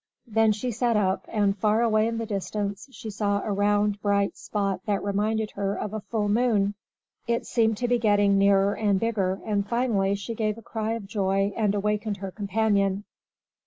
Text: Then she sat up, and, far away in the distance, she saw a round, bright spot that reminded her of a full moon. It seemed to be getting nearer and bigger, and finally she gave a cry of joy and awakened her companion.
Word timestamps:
Then 0.25 0.51
she 0.51 0.71
sat 0.71 0.97
up, 0.97 1.27
and, 1.27 1.55
far 1.55 1.83
away 1.83 2.07
in 2.07 2.17
the 2.17 2.25
distance, 2.25 2.87
she 2.91 3.11
saw 3.11 3.41
a 3.43 3.51
round, 3.51 4.01
bright 4.01 4.35
spot 4.35 4.81
that 4.87 5.03
reminded 5.03 5.51
her 5.51 5.75
of 5.75 5.93
a 5.93 5.99
full 6.01 6.27
moon. 6.27 6.73
It 7.27 7.45
seemed 7.45 7.77
to 7.77 7.87
be 7.87 7.99
getting 7.99 8.35
nearer 8.39 8.73
and 8.73 8.99
bigger, 8.99 9.39
and 9.45 9.69
finally 9.69 10.15
she 10.15 10.33
gave 10.33 10.57
a 10.57 10.63
cry 10.63 10.93
of 10.93 11.05
joy 11.05 11.53
and 11.55 11.75
awakened 11.75 12.17
her 12.17 12.31
companion. 12.31 13.03